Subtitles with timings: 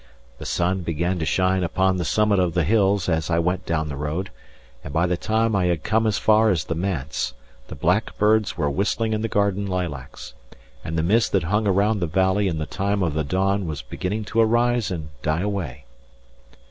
[0.39, 3.87] The sun began to shine upon the summit of the hills as I went down
[3.87, 4.31] the road;
[4.83, 7.35] and by the time I had come as far as the manse,
[7.67, 10.33] the blackbirds were whistling in the garden lilacs,
[10.83, 13.83] and the mist that hung around the valley in the time of the dawn was
[13.83, 15.85] beginning to arise and die away.